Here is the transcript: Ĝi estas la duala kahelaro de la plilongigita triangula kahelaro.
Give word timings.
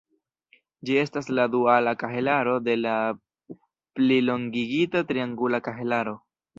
Ĝi 0.89 0.95
estas 1.01 1.29
la 1.39 1.45
duala 1.57 1.93
kahelaro 2.05 2.57
de 2.71 2.77
la 2.81 2.97
plilongigita 4.01 5.07
triangula 5.13 5.65
kahelaro. 5.71 6.21